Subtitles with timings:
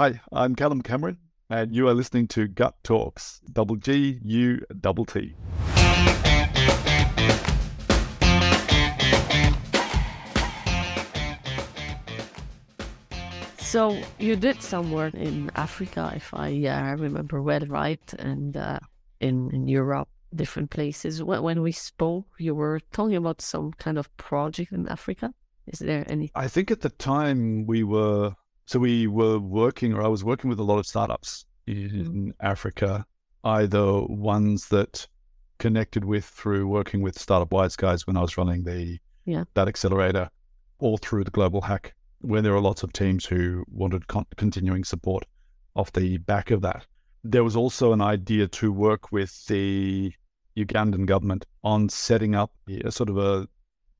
[0.00, 1.18] Hi, I'm Calum Cameron,
[1.50, 5.34] and you are listening to Gut Talks, double G U double T.
[13.58, 18.78] So you did some work in Africa, if I uh, remember well, right, and uh,
[19.20, 21.22] in in Europe, different places.
[21.22, 25.34] When, when we spoke, you were talking about some kind of project in Africa.
[25.66, 26.30] Is there any?
[26.34, 28.34] I think at the time we were
[28.70, 32.00] so we were working, or I was working with a lot of startups mm-hmm.
[32.02, 33.04] in Africa,
[33.42, 35.08] either ones that
[35.58, 39.42] connected with through working with Startup Wise guys when I was running the Yeah.
[39.54, 40.30] that accelerator,
[40.78, 44.84] or through the Global Hack, where there are lots of teams who wanted con- continuing
[44.84, 45.24] support
[45.74, 46.86] off the back of that.
[47.24, 50.12] There was also an idea to work with the
[50.56, 53.48] Ugandan government on setting up a sort of a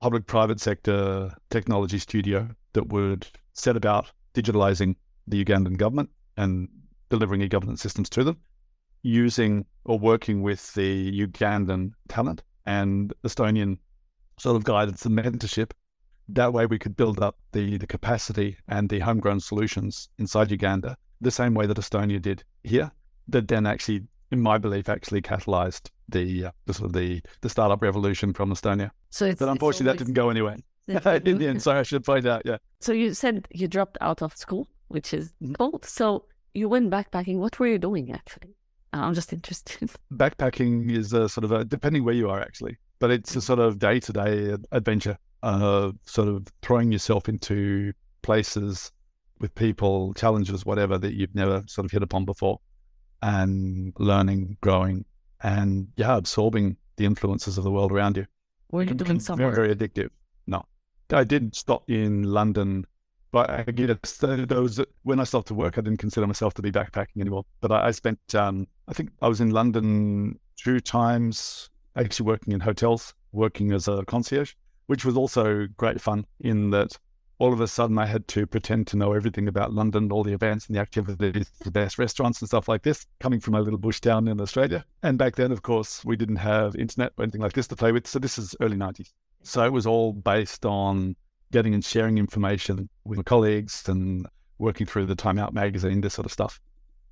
[0.00, 6.68] public-private sector technology studio that would set about digitalizing the Ugandan government and
[7.08, 8.38] delivering e-governance systems to them,
[9.02, 13.78] using or working with the Ugandan talent and Estonian
[14.38, 15.72] sort of guidance and mentorship.
[16.28, 20.96] That way, we could build up the the capacity and the homegrown solutions inside Uganda
[21.20, 22.92] the same way that Estonia did here.
[23.28, 27.48] That then actually, in my belief, actually catalyzed the uh, the sort of the the
[27.48, 28.90] startup revolution from Estonia.
[29.10, 30.56] So it's, But unfortunately, that didn't go anywhere
[31.24, 31.66] in the end.
[31.66, 32.42] I should find out.
[32.44, 32.58] Yeah.
[32.80, 35.56] So you said you dropped out of school, which is Mhm.
[35.58, 35.80] cool.
[35.84, 36.24] So
[36.54, 37.38] you went backpacking.
[37.38, 38.54] What were you doing actually?
[38.92, 39.90] Uh, I'm just interested.
[40.12, 43.58] backpacking is a sort of a depending where you are actually, but it's a sort
[43.60, 45.16] of day to day adventure.
[45.42, 48.92] Uh, sort of throwing yourself into places
[49.38, 52.58] with people, challenges, whatever that you've never sort of hit upon before,
[53.22, 55.04] and learning, growing,
[55.42, 58.26] and yeah, absorbing the influences of the world around you.
[58.70, 60.10] Were you doing some very, very addictive.
[61.12, 62.86] I did stop in London,
[63.32, 66.72] but I guess those when I started to work, I didn't consider myself to be
[66.72, 67.44] backpacking anymore.
[67.60, 72.52] But I, I spent, um, I think I was in London two times, actually working
[72.52, 74.54] in hotels, working as a concierge,
[74.86, 76.26] which was also great fun.
[76.40, 76.98] In that,
[77.38, 80.34] all of a sudden, I had to pretend to know everything about London, all the
[80.34, 83.78] events and the activities, the best restaurants and stuff like this, coming from a little
[83.78, 84.84] bush town in Australia.
[85.02, 87.92] And back then, of course, we didn't have internet or anything like this to play
[87.92, 88.06] with.
[88.06, 89.12] So this is early 90s.
[89.42, 91.16] So it was all based on
[91.52, 94.26] getting and sharing information with my colleagues and
[94.58, 96.60] working through the Time Out magazine, this sort of stuff.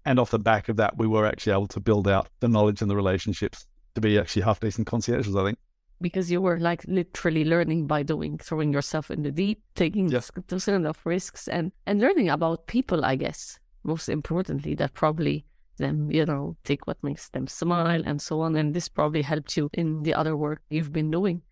[0.04, 2.80] And off the back of that, we were actually able to build out the knowledge
[2.82, 5.58] and the relationships to be actually half decent concierges, I think.
[6.00, 10.30] Because you were like literally learning by doing, throwing yourself in the deep, taking Yes.
[10.46, 13.04] those kind of risks, and and learning about people.
[13.04, 15.44] I guess most importantly, that probably
[15.78, 18.54] them, you know, take what makes them smile and so on.
[18.54, 21.42] And this probably helped you in the other work you've been doing.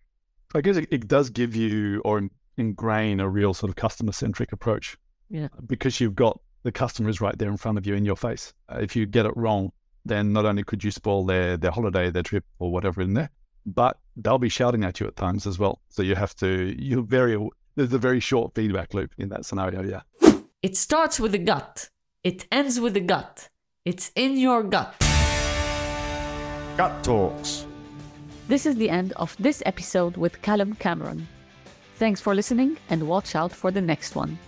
[0.55, 4.11] I guess it, it does give you or in- ingrain a real sort of customer
[4.11, 4.97] centric approach.
[5.29, 5.49] Yeah.
[5.65, 8.53] Because you've got the customers right there in front of you in your face.
[8.69, 9.71] Uh, if you get it wrong,
[10.05, 13.29] then not only could you spoil their, their holiday, their trip, or whatever in there,
[13.65, 15.81] but they'll be shouting at you at times as well.
[15.89, 17.37] So you have to, you're very,
[17.75, 19.83] there's a very short feedback loop in that scenario.
[19.83, 20.01] Yeah.
[20.63, 21.89] It starts with the gut.
[22.23, 23.49] It ends with the gut.
[23.85, 24.95] It's in your gut.
[26.77, 27.66] Gut Talks.
[28.47, 31.27] This is the end of this episode with Calum Cameron.
[31.95, 34.39] Thanks for listening and watch out for the next one.